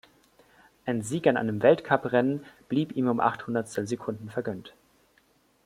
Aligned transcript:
Ein 0.87 1.03
Sieg 1.03 1.27
an 1.27 1.37
einem 1.37 1.61
Weltcup-Rennen 1.61 2.43
blieb 2.69 2.93
ihm 2.95 3.07
um 3.07 3.19
acht 3.19 3.45
Hundertstelsekunden 3.45 4.31
vergönnt. 4.31 4.73